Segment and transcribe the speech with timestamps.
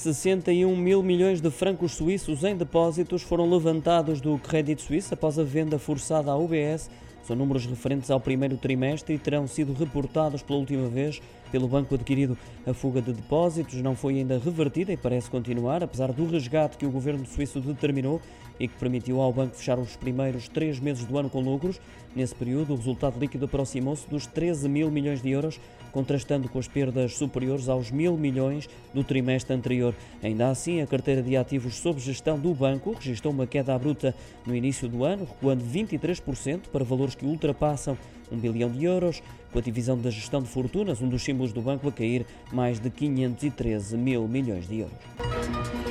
[0.00, 5.44] 61 mil milhões de francos suíços em depósitos foram levantados do Credit Suisse após a
[5.44, 6.88] venda forçada à UBS
[7.30, 11.20] são números referentes ao primeiro trimestre e terão sido reportados pela última vez
[11.52, 12.36] pelo banco adquirido.
[12.66, 16.86] A fuga de depósitos não foi ainda revertida e parece continuar, apesar do resgate que
[16.86, 18.20] o governo suíço determinou
[18.58, 21.80] e que permitiu ao banco fechar os primeiros três meses do ano com lucros.
[22.16, 25.60] Nesse período, o resultado líquido aproximou-se dos 13 mil milhões de euros,
[25.92, 29.94] contrastando com as perdas superiores aos mil milhões do trimestre anterior.
[30.22, 34.14] Ainda assim, a carteira de ativos sob gestão do banco registrou uma queda bruta
[34.46, 37.96] no início do ano, recuando 23% para valores que ultrapassam
[38.30, 41.60] um bilhão de euros, com a divisão da gestão de fortunas, um dos símbolos do
[41.60, 45.89] banco, a cair mais de 513 mil milhões de euros.